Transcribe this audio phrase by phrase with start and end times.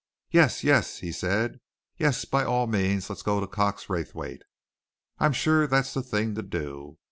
[0.31, 1.59] "Yes, yes!" he said.
[1.95, 4.41] "Yes, by all means let us go to Cox Raythwaite.
[5.19, 6.97] I'm sure that's the thing to do.